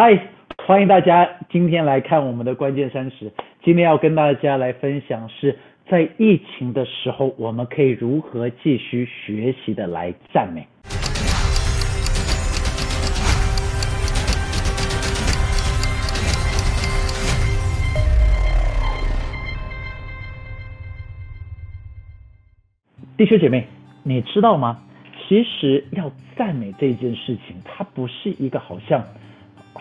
[0.00, 0.16] 嗨，
[0.64, 3.32] 欢迎大家今天来看我们的关键三十。
[3.64, 5.58] 今天要跟大家来分享是
[5.90, 10.68] 在疫情的时候，我们可以如何继续学习的来赞美。
[23.16, 23.66] 弟兄姐妹，
[24.04, 24.80] 你知道吗？
[25.26, 29.04] 其实要赞美这件事情，它不是一个好像。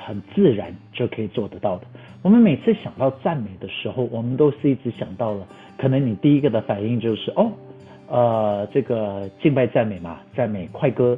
[0.06, 1.88] 很自然就可以做得到的。
[2.22, 5.46] 我们每次想到赞美的时候，我们都是一直想到了，
[5.78, 7.52] 可能你第一个的反应就是哦，
[8.08, 11.18] 呃，这个敬拜赞美嘛，赞美快歌，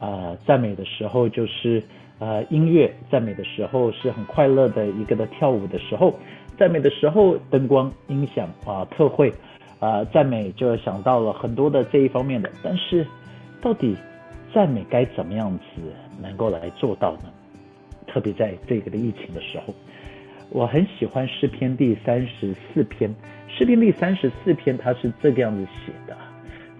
[0.00, 1.82] 呃，赞美的时候就是
[2.18, 6.14] 呃音乐，赞美的时候是很快乐的一个的跳舞的时候，
[6.58, 9.32] 赞美的时候灯光音响啊特惠，
[9.78, 12.50] 啊赞美就想到了很多的这一方面的。
[12.62, 13.06] 但是
[13.60, 13.96] 到底
[14.52, 15.64] 赞美该怎么样子
[16.20, 17.24] 能够来做到呢？
[18.08, 19.74] 特别在这个的疫情的时候，
[20.50, 23.14] 我很喜欢诗篇第三十四篇。
[23.46, 26.16] 诗篇第三十四篇它是这个样子写的，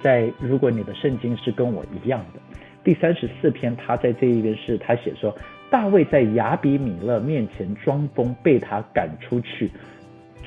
[0.01, 2.41] 在如果你的圣经是跟我一样的，
[2.83, 5.37] 第三十四篇他在这一边是他写说，
[5.71, 9.71] 大卫在亚比米勒面前装疯，被他赶出去，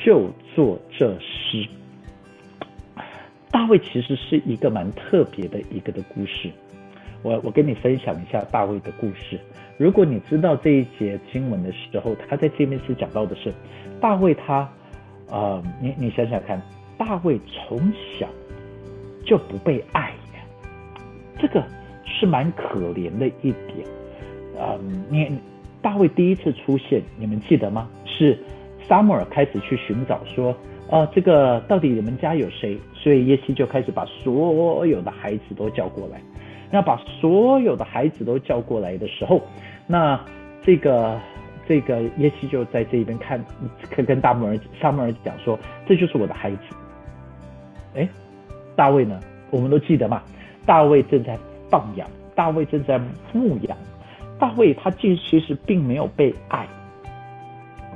[0.04, 1.68] 就做这诗。
[3.52, 6.50] 大卫其实是一个蛮特别的一个的故事。
[7.24, 9.40] 我我跟你分享一下大卫的故事。
[9.78, 13.54] 如果你知道这一节经文的时候，他在这边是讲到的是
[14.00, 14.70] 大卫他，
[15.30, 16.62] 呃，你你想想看，
[16.98, 17.80] 大卫从
[18.20, 18.28] 小
[19.26, 20.12] 就不被爱，
[21.40, 21.64] 这个
[22.06, 23.88] 是蛮可怜的一点。
[24.58, 25.40] 呃，你
[25.82, 27.90] 大卫第一次出现，你们记得吗？
[28.06, 28.38] 是
[28.88, 30.56] 萨母尔开始去寻找说，
[30.90, 32.78] 啊，这个到底你们家有谁？
[32.94, 36.22] 所以耶西就开始把所有的孩子都叫过来。
[36.72, 39.42] 要把所有的孩子都叫过来的时候，
[39.88, 40.20] 那
[40.62, 41.20] 这个
[41.68, 43.44] 这个耶西就在这一边看，
[43.96, 46.58] 跟跟大木儿、萨木儿讲说：“这就是我的孩子。”
[47.96, 48.08] 哎，
[48.76, 49.20] 大卫呢？
[49.50, 50.22] 我们都记得嘛？
[50.66, 51.38] 大卫正在
[51.70, 52.98] 放养，大卫正在
[53.34, 53.78] 牧养，
[54.40, 56.66] 大卫他其其实并没有被爱，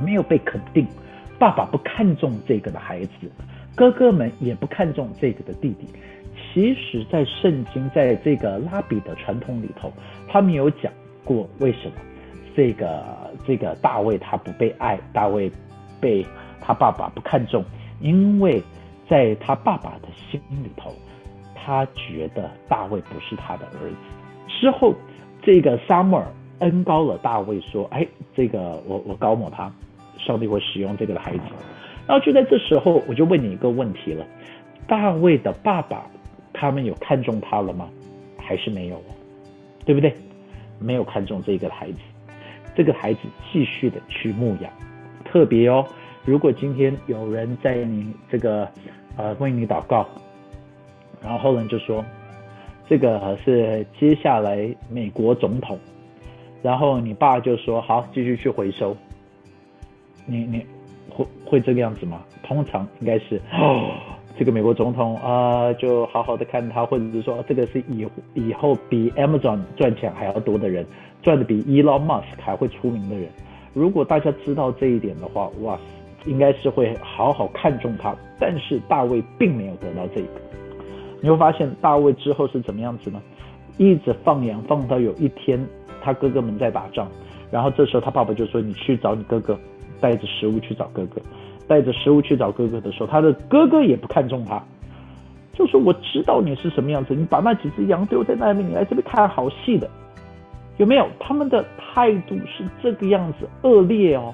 [0.03, 0.85] 没有被肯定，
[1.39, 3.31] 爸爸不看重这个的孩子，
[3.73, 5.87] 哥哥们也不看重这个的弟弟。
[6.55, 9.91] 其实，在圣经，在这个拉比的传统里头，
[10.25, 10.89] 他们有讲
[11.25, 11.95] 过为什么
[12.55, 13.03] 这个
[13.45, 15.51] 这个大卫他不被爱，大卫
[15.99, 16.25] 被
[16.61, 17.61] 他爸爸不看重，
[17.99, 18.63] 因为
[19.09, 20.93] 在他爸爸的心里头，
[21.53, 23.97] 他觉得大卫不是他的儿子。
[24.47, 24.93] 之后，
[25.41, 26.25] 这个撒母耳
[26.59, 29.69] 恩高了大卫，说：“哎，这个我我高某他，
[30.17, 31.43] 上帝会使用这个孩子。”
[32.07, 34.25] 然后就在这时候，我就问你一个问题了：
[34.87, 36.07] 大卫的爸爸。
[36.55, 37.89] 他们有看中他了吗？
[38.37, 39.01] 还是没有？
[39.85, 40.13] 对不对？
[40.79, 41.97] 没有看中这个孩子，
[42.75, 43.19] 这个孩子
[43.51, 44.71] 继续的去牧养。
[45.23, 45.85] 特别哦，
[46.23, 48.67] 如果今天有人在你这个
[49.17, 50.07] 呃为你祷告，
[51.21, 52.03] 然后呢就说
[52.87, 55.79] 这个是接下来美国总统，
[56.61, 58.95] 然后你爸就说好继续去回收，
[60.25, 60.65] 你你
[61.09, 62.23] 会会这个样子吗？
[62.43, 64.14] 通常应该是哦。
[64.37, 70.85] 这个美国总统啊，就好好的看他，或者是说，这个是以以后比 Amazon 赚钱还要多的人，
[71.21, 73.29] 赚的比 Elon Musk 还会出名的人。
[73.73, 75.79] 如果大家知道这一点的话，哇，
[76.25, 78.13] 应该是会好好看重他。
[78.37, 80.27] 但是大卫并没有得到这个。
[81.21, 83.21] 你会发现大卫之后是怎么样子呢？
[83.77, 85.65] 一直放羊，放到有一天
[86.01, 87.07] 他哥哥们在打仗，
[87.49, 89.57] 然后这时候他爸爸就说：“你去找你哥哥，
[89.99, 91.21] 带着食物去找哥哥。”
[91.67, 94.61] 带着食物去找哥哥的时候，他的哥哥也不看重他，
[95.53, 99.89] 就说：“我知道你是什么样子，你把那几只羊丢在那边，你来这边看好戏的，
[100.77, 104.33] 有没有？”他们的态度是这个样子，恶劣哦。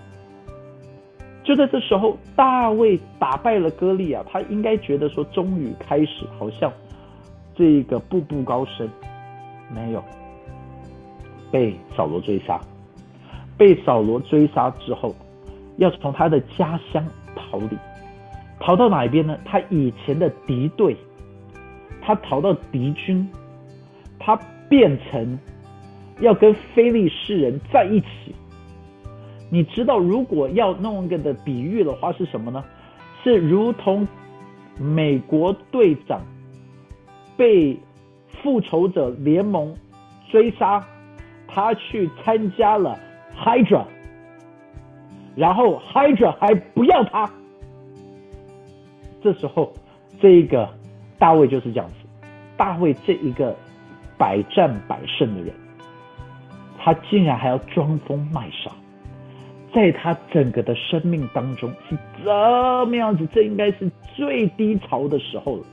[1.44, 6.72] 就在这时候，大卫打败了歌利亚，他应该觉得说，终于开始，好像
[7.56, 8.88] 这个步步高升，
[9.74, 10.03] 没有
[11.50, 12.59] 被扫罗追杀，
[13.58, 15.16] 被扫罗追杀之后，
[15.78, 17.03] 要从他的家乡。
[17.52, 17.78] 逃离，
[18.59, 19.38] 逃到哪一边呢？
[19.44, 20.96] 他以前的敌对，
[22.02, 23.28] 他逃到敌军，
[24.18, 24.40] 他
[24.70, 25.38] 变成
[26.22, 28.34] 要跟非利士人在一起。
[29.50, 32.64] 你知道，如果要弄一个的比喻的话，是什么呢？
[33.22, 34.08] 是如同
[34.80, 36.22] 美国队长
[37.36, 37.78] 被
[38.42, 39.76] 复仇者联盟
[40.30, 40.82] 追杀，
[41.47, 42.97] 他去参加了
[43.38, 43.84] Hydra，
[45.36, 47.30] 然后 Hydra 还不要他。
[49.22, 49.72] 这时候，
[50.20, 50.70] 这个
[51.20, 51.94] 大卫就是这样子。
[52.58, 53.56] 大卫这一个
[54.18, 55.53] 百战百胜的人，
[56.78, 58.72] 他竟然还要装疯卖傻，
[59.73, 63.28] 在他整个的生命当中是这么样子？
[63.34, 65.64] 这应该是最低潮的时候了，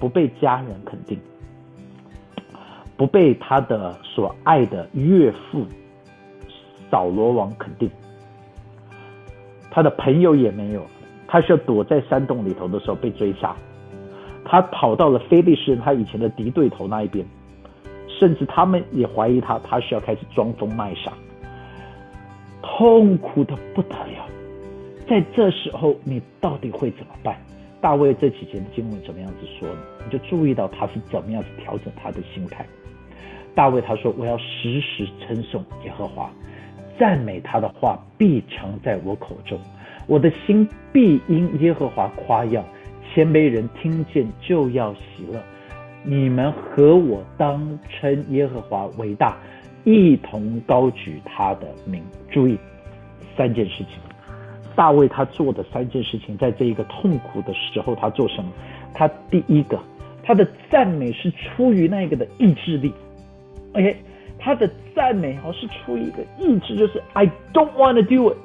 [0.00, 1.18] 不被家人肯定，
[2.96, 5.64] 不被他的所爱的岳父
[6.90, 7.88] 扫罗王肯定，
[9.70, 10.84] 他的朋友也没有，
[11.32, 13.56] 他需要躲在山洞里头的时候被追杀，
[14.44, 17.24] 他跑到了菲利士人他以前的敌对头那一边，
[18.06, 21.10] 甚至他们也怀疑他，他需要开始装疯卖傻。
[22.60, 24.28] 痛苦的不得了，
[25.08, 27.34] 在这时候你到底会怎么办？
[27.80, 29.76] 大卫这几节的经文怎么样子说呢？
[30.04, 32.66] 你就注意到他是怎么样子调整他的心态。
[33.54, 36.30] 大卫他说：“我要时时称颂耶和华，
[36.98, 39.58] 赞美他的话必常在我口中，
[40.12, 42.62] 我的心必因耶和华夸耀。
[43.14, 45.42] 谦卑人听见就要喜乐。
[46.04, 49.34] 你们和我当称耶和华为大。”
[49.84, 52.04] 一同高举他的名。
[52.30, 52.58] 注意
[53.36, 53.96] 三件事情，
[54.76, 58.52] 大卫他做的三件事情，在这一个痛苦的时候，他做什么？
[58.92, 59.80] 他第一个，
[60.22, 62.92] 他的赞美是出于那个的意志力。
[63.72, 63.96] OK，
[64.38, 68.36] 他的赞美哦是出于一个意志，就是 I don't want to do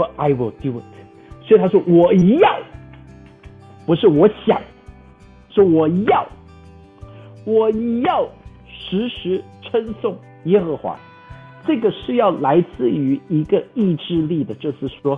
[0.00, 1.46] it，but I will do it。
[1.46, 2.58] 所以他说我要，
[3.86, 4.60] 不是我想，
[5.50, 6.26] 是我要，
[7.44, 7.70] 我
[8.04, 8.28] 要
[8.66, 9.42] 时时。
[9.70, 10.98] 称颂耶和华，
[11.64, 15.16] 这个是要来自于一个意志力的，就是说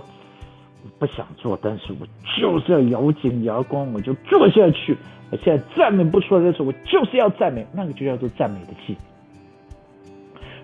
[0.99, 2.05] 不想做，但是我
[2.37, 4.95] 就是要咬紧牙关，我就做下去。
[5.31, 8.95] 我现在赞美不出来的时候，我就是要赞美，那个就叫做赞美的气。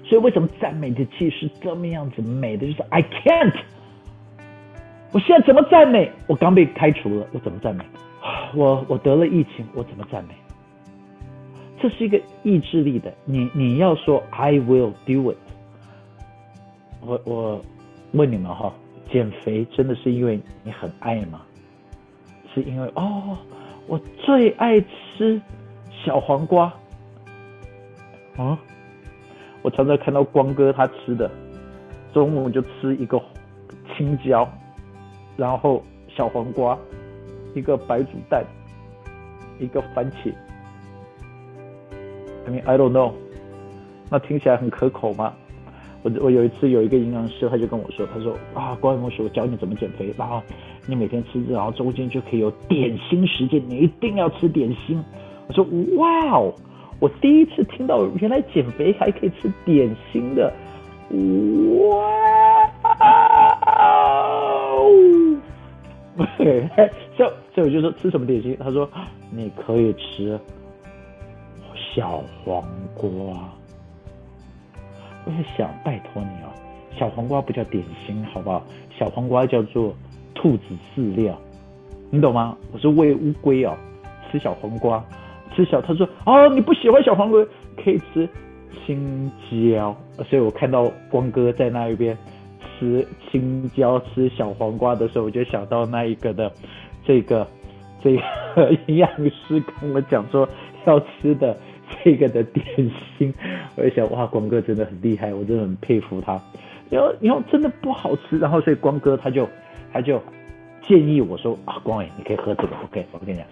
[0.03, 2.67] 所以为什么赞美的气是这么样子美的？
[2.67, 3.55] 就是 I can't，
[5.11, 6.11] 我现在怎么赞美？
[6.27, 7.83] 我刚被开除了，我怎么赞美？
[8.53, 10.35] 我我得了疫情，我怎么赞美？
[11.81, 15.37] 这是一个意志力的，你你要说 I will do it。
[17.01, 17.61] 我我
[18.11, 18.73] 问你们哈，
[19.11, 21.41] 减肥真的是因为你很爱吗？
[22.53, 23.37] 是因为哦，
[23.87, 25.41] 我最爱吃
[26.03, 26.73] 小黄瓜
[28.37, 28.59] 啊！
[29.61, 31.29] 我常常看到光哥他吃的，
[32.13, 33.21] 中午就吃一个
[33.95, 34.49] 青椒，
[35.39, 36.77] 然后小黄瓜，
[37.55, 38.43] 一个白煮蛋，
[39.57, 40.33] 一个番茄。
[42.45, 43.13] I mean I don't know，
[44.11, 45.33] 那听起来很可口吗？
[46.01, 50.41] 我我有一次有一个营养师，他就跟我说，他说啊，关老师，我教你怎么减肥，然后
[50.85, 55.01] 你每天吃，然后中间就可以有点心时间，你一定要吃点心。
[55.47, 55.65] 我说
[55.95, 56.53] 哇哦，
[56.99, 60.53] 我第一次听到原来减肥还可以吃点心的，
[61.79, 62.69] 哇
[63.77, 64.91] 哦！
[66.37, 66.67] 所以
[67.53, 68.57] 所以我就说吃什么点心？
[68.59, 68.89] 他说
[69.31, 70.39] 你可以吃。
[71.95, 72.63] 小黄
[72.93, 73.09] 瓜，
[75.25, 76.49] 我在想，拜托你哦，
[76.97, 78.63] 小黄瓜不叫点心，好不好？
[78.97, 79.93] 小黄瓜叫做
[80.35, 80.63] 兔子
[80.95, 81.35] 饲料，
[82.11, 82.55] 你懂吗？
[82.71, 83.75] 我是喂乌龟哦，
[84.31, 85.03] 吃小黄瓜，
[85.55, 85.81] 吃小。
[85.81, 87.43] 他说哦，你不喜欢小黄瓜，
[87.83, 88.29] 可以吃
[88.85, 89.95] 青椒。
[90.29, 92.15] 所以我看到光哥在那一边
[92.79, 96.51] 吃青椒、吃小黄瓜的时候，我就想到那一个的
[97.05, 97.45] 这个
[98.01, 100.47] 这个营养师跟我讲说
[100.85, 101.55] 要吃的。
[102.03, 102.63] 这个的点
[103.17, 103.33] 心，
[103.75, 106.39] 我就想哇，光哥真的很厉害，我真的很佩服他。
[106.87, 109.49] 然后，然后真的不好吃，然后所以光哥他就
[109.91, 110.21] 他就
[110.83, 113.47] 建议我说啊，光伟你可以喝这个，OK，我跟你讲，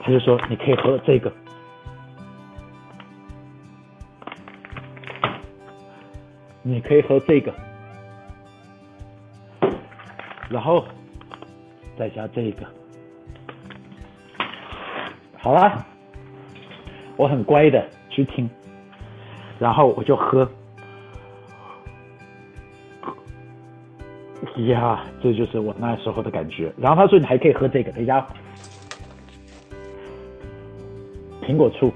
[0.00, 1.30] 他就说你可以喝这个，
[6.62, 7.52] 你可以喝这个，
[10.48, 10.84] 然后。
[11.94, 12.66] 再加这个，
[15.38, 15.84] 好啦，
[17.16, 18.48] 我很乖的去听，
[19.58, 20.50] 然后我就喝，
[24.56, 26.72] 呀，这就是我那时候的感觉。
[26.78, 28.26] 然后他说你还可以喝这个，等一下，
[31.42, 31.92] 苹果醋，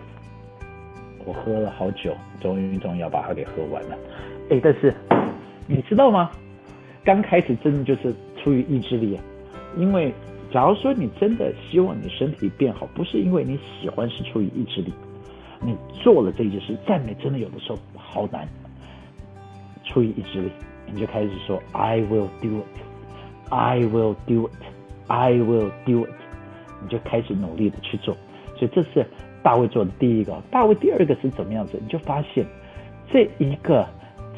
[1.24, 3.96] 我喝了好久，终于终于要把它给喝完了。
[4.50, 4.94] 哎，但是
[5.66, 6.30] 你知道吗？
[7.04, 9.18] 刚开始真的就是出于意志力。
[9.76, 10.12] 因为，
[10.52, 14.92] 假如说你真的希望你身体变好，不是因为你喜欢，是出于意志力。
[15.60, 18.48] 你做了这件事，赞美真的有的时候好难。
[19.84, 20.50] 出于意志力，
[20.92, 24.64] 你就开始说 “I will do it, I will do it,
[25.06, 26.10] I will do it”，
[26.82, 28.16] 你就开始努力的去做。
[28.56, 29.06] 所以这是
[29.42, 30.40] 大卫做的第一个。
[30.50, 31.78] 大卫第二个是怎么样子？
[31.82, 32.46] 你就发现
[33.10, 33.86] 这一个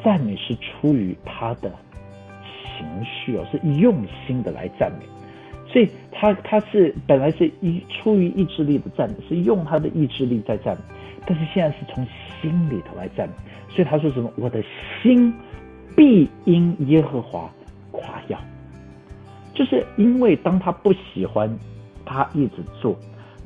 [0.03, 1.71] 赞美是出于他的
[2.77, 5.05] 情绪哦，是用心的来赞美。
[5.71, 10.81] 所以他他是本来是一出于意志力的赞美，是用他的意志力在赞美，
[11.27, 12.05] 但是现在是从
[12.41, 13.33] 心里头来赞美。
[13.69, 14.31] 所以他说什么？
[14.35, 14.63] 我的
[15.01, 15.31] 心
[15.95, 17.47] 必因耶和华
[17.91, 18.39] 夸耀，
[19.53, 21.55] 就是因为当他不喜欢，
[22.03, 22.97] 他一直做，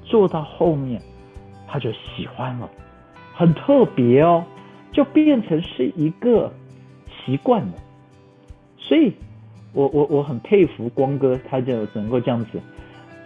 [0.03, 1.01] 做到后面
[1.67, 2.69] 他就喜欢了，
[3.33, 4.45] 很特别哦，
[4.93, 6.49] 就变成是一个
[7.25, 7.73] 习惯了。
[8.77, 9.11] 所以。
[9.75, 12.59] 我我我很佩服光哥，他就能够这样子，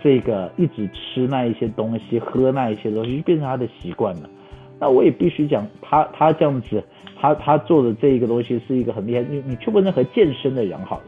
[0.02, 4.30] 这个一直吃那一些东西，喝那一些东西，就变成他的习惯了。
[4.80, 6.82] 那我也必须讲，他他这样子，
[7.20, 9.26] 他他做的这一个东西是一个很厉害。
[9.30, 11.04] 你你去问任何健身的人好了，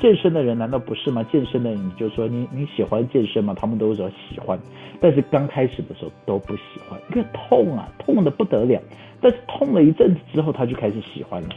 [0.00, 1.24] 健身的人难道不是吗？
[1.30, 3.54] 健身的人你就说你你喜欢健身吗？
[3.56, 4.58] 他们都说喜欢，
[5.00, 8.82] 但是刚开始的时候都不喜欢，因为痛啊，痛的不得了。
[9.22, 11.48] 但是痛了一阵子之后，他就开始喜欢了。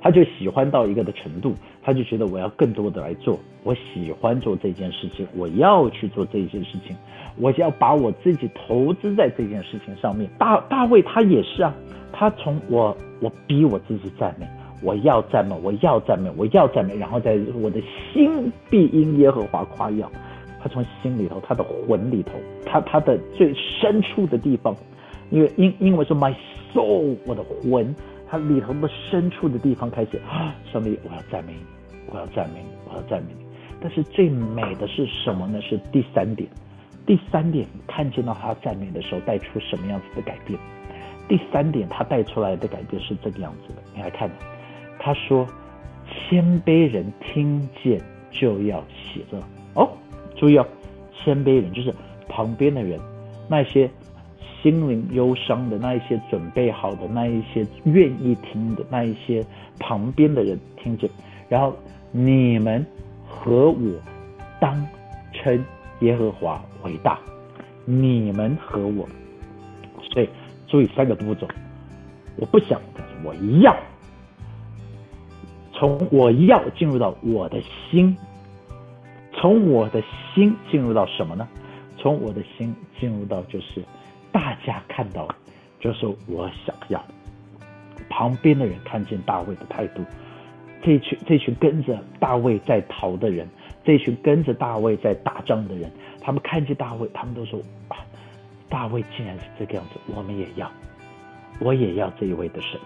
[0.00, 1.52] 他就喜欢到一个的程度，
[1.82, 6.96] 他就觉得我要更多的来做，我喜欢做这件事情，我要去做这件事情，
[7.36, 10.30] 我就要把我自己投资在这件事情上面。
[10.38, 11.74] 大大卫他也是啊，
[12.12, 14.46] 他从我我逼我自己赞美，
[14.84, 20.08] 我要赞美，我要赞美，我要赞美，然后在我的心必因耶和华夸耀。
[20.60, 22.32] 他从心里头，他的魂里头，
[22.64, 24.74] 他他的最深处的地方，
[25.30, 26.34] 因为英英文说 my
[26.74, 27.94] soul，我的魂。
[28.30, 31.60] 它里头的深处的地方开始啊， 上帝，我要赞美你，
[32.12, 33.46] 我要赞美你，我要赞美你。
[33.80, 35.58] 但是最美的是什么呢？
[35.62, 36.46] 是第三点。
[37.06, 40.60] 第三点，看见到他赞美的时候带出什么样子的改变？
[41.26, 43.82] 第三点，他带出来的改变是这个样子的。
[43.94, 44.30] 你来看，
[44.98, 45.46] 他说
[46.28, 47.98] ：“谦卑人听见
[48.30, 49.42] 就要喜乐。”
[49.72, 49.88] 哦，
[50.36, 50.66] 注意哦，
[51.14, 51.94] 谦卑人就是
[52.28, 53.00] 旁边的人，
[53.48, 53.90] 那些。
[54.62, 59.44] 心灵忧伤的那一些准备好的那一些愿意听的那一些
[59.78, 61.08] 旁边的人听着，
[61.48, 61.76] 然后
[62.10, 62.84] 你们
[63.24, 63.78] 和我
[64.60, 64.84] 当
[65.32, 65.64] 称
[66.00, 67.18] 耶和华为大，
[67.84, 69.08] 你们和我，
[70.12, 70.28] 所以
[70.66, 71.46] 注意三个步骤，
[72.36, 73.76] 我不想，但是我要
[75.72, 78.16] 从我要进入到我的心，
[79.34, 80.02] 从我的
[80.34, 81.46] 心进入到什么呢？
[81.96, 83.84] 从我的心进入到就是。
[84.32, 85.28] 大家看到，
[85.80, 87.02] 就是我想要。
[88.08, 90.02] 旁边的人看见大卫的态度，
[90.82, 93.46] 这群这群跟着大卫在逃的人，
[93.84, 97.96] 这群跟着大卫在打仗的人，他们看见大卫，他们都说：啊，
[98.68, 100.70] 大卫竟然是这个样子，我们也要，
[101.60, 102.80] 我也要这一位的神。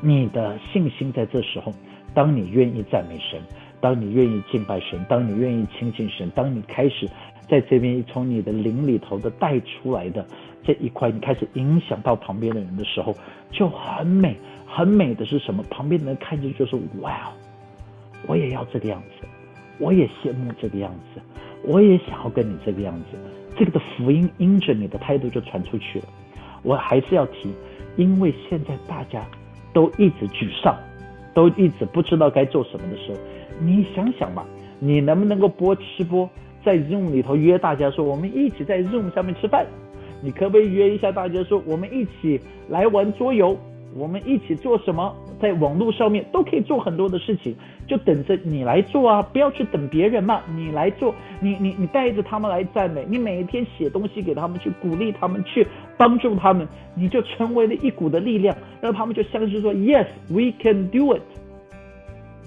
[0.00, 1.72] 你的信心在这时候，
[2.14, 3.40] 当你愿意赞美神，
[3.82, 7.06] 当你愿意敬拜神，当你愿意亲近神，当你开始
[7.46, 10.24] 在这边从你的灵里头的带出来的。
[10.64, 13.12] 这一块你开始影响到旁边的人的时候，
[13.50, 15.60] 就很美，很美的是什么？
[15.64, 17.32] 旁边的人看见就是哇，
[18.28, 19.26] 我也要这个样子，
[19.80, 21.20] 我也羡慕这个样子，
[21.64, 23.18] 我也想要跟你这个样子。
[23.58, 26.04] 这个的福音因着你的态度就传出去了。
[26.62, 27.52] 我还是要提，
[27.96, 29.26] 因为现在大家
[29.72, 30.78] 都一直沮丧，
[31.34, 33.18] 都一直不知道该做什么的时候，
[33.60, 34.44] 你想想吧，
[34.78, 36.28] 你能不能够播吃播，
[36.64, 39.66] 在 Zoom 里头约大家说，我们一起在 Zoom 上面吃饭？
[40.22, 43.56] 你可不可以约一下大家说，我们一起来玩桌游，
[43.96, 45.14] 我们一起做什么？
[45.40, 47.56] 在网络上面都可以做很多的事情，
[47.88, 49.20] 就等着你来做啊！
[49.20, 55.66] 不要去等别人嘛，你来做，你你你带着他们来赞美，你每一天写东西给他们，去鼓励他们，去
[56.02, 56.66] 帮助他们，
[56.96, 61.22] 你就成为了一股的力量，让他们就相信说，Yes, we can do it。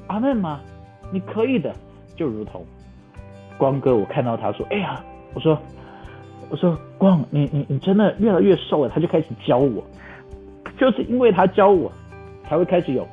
[0.07, 0.59] 阿门吗？
[1.09, 1.73] 你可以的，
[2.17, 2.65] 就如同
[3.57, 5.01] 光哥，我看到他说，哎呀，
[5.33, 5.57] 我说。
[6.47, 8.89] 我说光，你你你真的越来越瘦了。
[8.93, 9.83] 他就开始教我，
[10.77, 11.91] 就是因为他教我，
[12.43, 13.07] 才会开始有。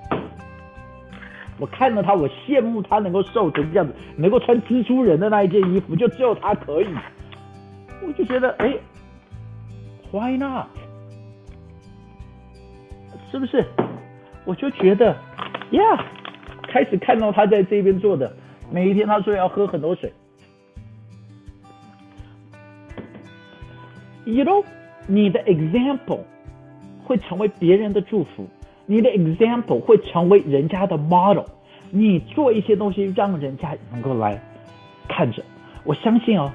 [1.58, 6.86] 我看到他，我羡慕他能够瘦成这样子，能够穿蜘蛛人的那一件衣服，就只有他可以。
[8.06, 8.74] 我就觉得，哎
[10.12, 10.66] ，Why not？
[13.30, 13.64] 是不是？
[14.44, 15.16] 我就觉得
[15.70, 16.04] ，Yeah，
[16.68, 18.32] 开始看到他在这边做的，
[18.70, 20.12] 每一天他说要喝很多水。
[24.24, 24.64] You know，
[25.06, 26.20] 你的 example
[27.04, 28.46] 会成为别人的祝福，
[28.86, 31.44] 你的 example 会成为人家的 model。
[31.90, 34.40] 你做一些东西，让人家能够来
[35.08, 35.42] 看着。
[35.84, 36.50] 我相信哦，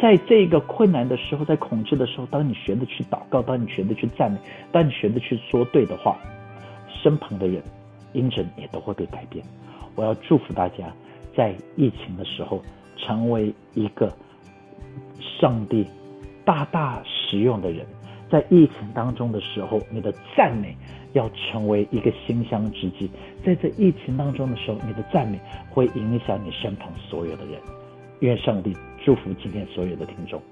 [0.00, 4.38] 在这个困难的时候，在恐惧的时候，当你学的去祷告，当你学的去赞美，
[4.70, 6.16] 当你学的去说对的话，
[7.02, 7.62] 身旁的人
[8.12, 9.44] 因着也都会被改变。
[9.94, 10.92] 我要祝福大家，
[11.36, 12.62] 在疫情的时候，
[12.96, 14.12] 成为一个
[15.40, 15.86] 上帝。
[16.46, 17.86] 大大实用的人，
[18.30, 20.76] 在疫情当中的时候，你的赞美
[21.14, 23.10] 要成为一个馨香之计。
[23.42, 27.58] 在这疫情当中的时候，你的赞美会影响你身旁所有的人。
[28.20, 30.42] 愿上帝祝福今天所有的听众。